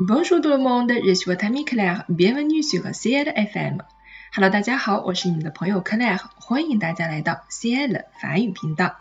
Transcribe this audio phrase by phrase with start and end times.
[0.00, 2.04] Bonjour tout le monde, je suis votre ami Claire.
[2.08, 3.78] Bienvenue sur CL FM.
[4.32, 8.94] Hello，大家好，我是你们的朋友 Claire，欢迎大家来到 CL 法语频道。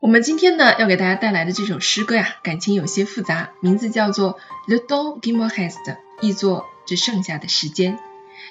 [0.00, 4.38] 我们今天呢要给大家带来的这首诗歌呀，感情有些复杂，名字叫做
[4.72, 5.84] 《Le temps qui me reste》，
[6.22, 7.98] 译作只剩下的时间。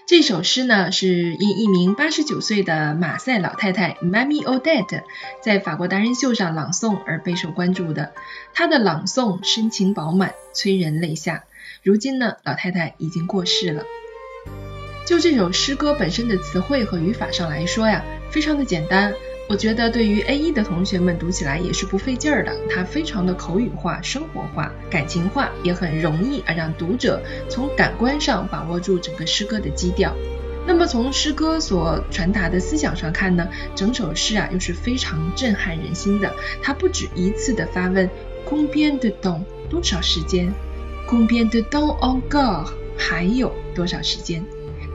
[0.05, 5.03] 这首诗呢是因一名八十九岁的马赛老太太 Mami Odette
[5.41, 8.13] 在法国达人秀上朗诵而备受关注的。
[8.53, 11.43] 她的朗诵深情饱满，催人泪下。
[11.83, 13.83] 如今呢，老太太已经过世了。
[15.05, 19.13] 就这首诗歌本身的词汇和语法上来说呀，非常的简单。
[19.49, 30.13] 我觉得对于 A 一的同学们读起来也是不费劲儿的，它非常的口语化、生活化、感情化，也很容易啊让读者从感官上把握住整个诗歌的基调。
[30.65, 36.33] 那么从诗歌所传达的思想上看呢，整首诗啊又是非常震撼人心的。
[36.61, 38.09] 它不止一次的发问
[38.45, 39.43] ：Combien de temps？
[39.69, 40.53] 多少时间
[41.09, 42.67] ？Combien de temps encore？
[42.97, 44.43] 还有多少时间？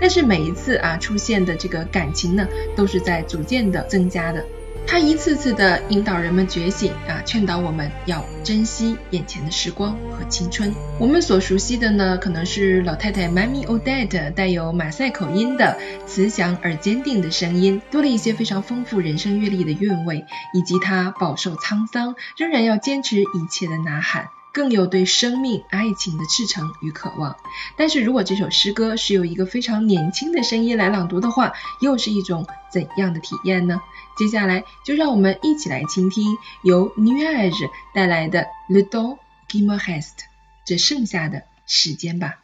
[0.02, 4.44] 但是每一次啊出现的这个感情呢，都是在逐渐的增加的。
[4.84, 10.74] 他一次次的引导人们觉醒啊，劝导我们要珍惜眼前的时光和青春。
[10.98, 24.30] 我们所熟悉的呢，可能是老太太 Mamie Odette 带有马赛口音的慈祥而坚定的声音，多了一些非常丰富人生阅历的韵味，以及她饱受沧桑仍然要坚持一切的呐喊。
[24.52, 27.36] 更有对生命、爱情的赤诚与渴望。
[27.76, 33.80] 但是如果这首诗歌是由一个非常年轻的声音来朗读的话，又是一种怎样的体验呢？
[34.18, 39.16] 接下来就让我们一起来倾听由 Nuage 带来的 Le temps
[39.48, 40.26] qui me reste，
[40.66, 42.34] 这剩下的时间吧。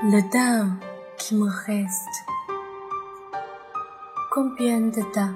[0.00, 0.78] Le temps
[1.18, 2.37] qui me reste。
[4.40, 5.34] Combien de temps?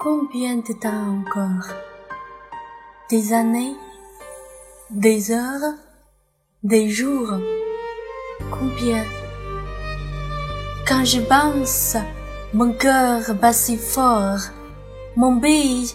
[0.00, 1.68] Combien de temps encore?
[3.08, 3.76] Des années?
[4.90, 5.74] Des heures?
[6.64, 7.32] Des jours?
[8.50, 9.04] Combien?
[10.84, 11.96] Quand je pense,
[12.52, 14.40] mon cœur bat si fort,
[15.14, 15.92] mon bille,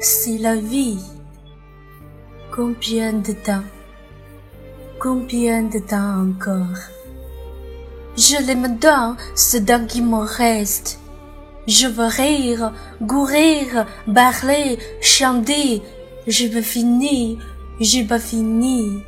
[0.00, 1.02] c'est la vie.
[2.54, 3.68] Combien de temps?
[5.00, 6.82] Combien de temps encore?
[8.14, 11.00] Je l'aime dans ce temps qui me reste.
[11.66, 12.72] Je veux rire,
[13.08, 15.82] courir, parler, chanter.
[16.26, 17.38] Je veux finir,
[17.80, 19.02] je veux finir.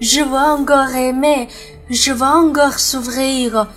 [0.00, 1.48] Je veux encore aimer,
[1.88, 3.68] je veux encore s'ouvrir.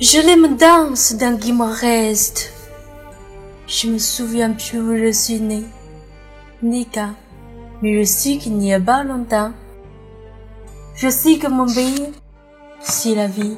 [0.00, 2.52] Je l'aime dans ce temps qui me reste.
[3.68, 5.62] Je me souviens plus où je suis né,
[6.62, 7.14] ni quand,
[7.80, 9.52] mais je sais qu'il n'y a pas longtemps.
[10.96, 12.12] Je sais que mon pays,
[12.80, 13.56] c'est la vie.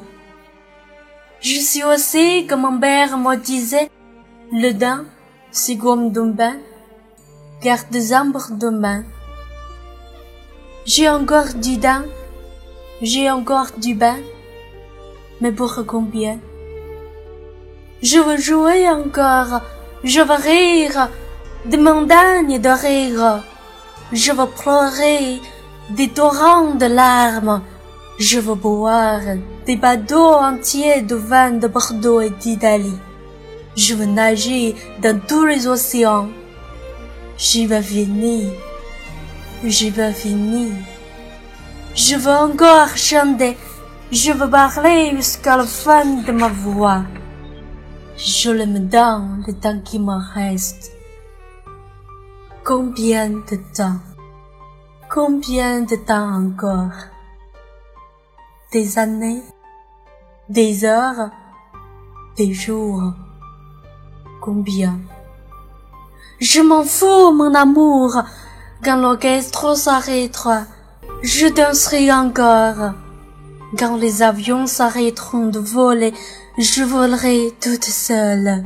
[1.39, 3.91] Je suis aussi comme mon père me disait,
[4.51, 5.03] le dent,
[5.51, 6.55] c'est comme d'un bain,
[7.61, 9.03] garde des arbres demain.
[10.85, 12.05] J'ai encore du dent,
[13.03, 14.17] j'ai encore du bain,
[15.39, 16.39] mais pour combien?
[18.01, 19.61] Je veux jouer encore,
[20.03, 21.07] je veux rire,
[21.65, 23.43] des montagnes de rire,
[24.11, 25.39] je veux pleurer,
[25.91, 27.61] des torrents de larmes,
[28.17, 29.21] je veux boire
[29.67, 32.99] des bateaux entiers de vin de Bordeaux et d'Italie.
[33.75, 36.29] Je veux nager dans tous les océans.
[37.37, 38.49] J'y vais finir.
[39.65, 40.71] J'y vais finir.
[41.93, 43.57] Je veux encore chanter.
[44.09, 47.03] Je veux parler jusqu'à la fin de ma voix.
[48.15, 50.93] Je l'aime dans le temps qui me reste.
[52.63, 53.99] Combien de temps?
[55.09, 56.97] Combien de temps encore?
[58.71, 59.41] des années,
[60.49, 61.29] des heures,
[62.37, 63.13] des jours.
[64.41, 64.99] Combien?
[66.39, 68.21] Je m'en fous, mon amour.
[68.83, 70.63] Quand l'orchestre s'arrêtera,
[71.23, 72.93] je danserai encore.
[73.77, 76.13] Quand les avions s'arrêteront de voler,
[76.57, 78.63] je volerai toute seule.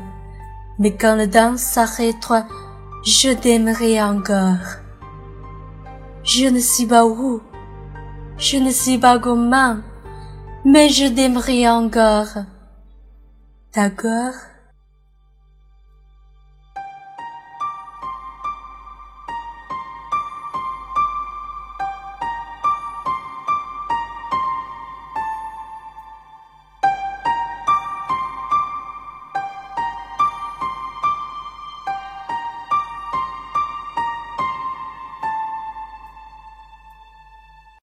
[0.78, 2.45] Mais quand le danse s'arrêtera,
[3.04, 4.80] je t'aimerai encore.
[6.24, 7.42] Je ne sais pas où,
[8.38, 9.78] je ne sais pas comment,
[10.66, 12.38] mais je t'aimerai encore.
[13.74, 14.50] D'accord